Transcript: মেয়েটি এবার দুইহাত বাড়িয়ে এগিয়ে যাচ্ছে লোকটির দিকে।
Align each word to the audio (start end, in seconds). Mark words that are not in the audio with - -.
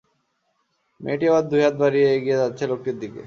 মেয়েটি 1.01 1.25
এবার 1.29 1.43
দুইহাত 1.51 1.75
বাড়িয়ে 1.81 2.07
এগিয়ে 2.11 2.39
যাচ্ছে 2.41 2.63
লোকটির 2.71 2.97
দিকে। 3.01 3.19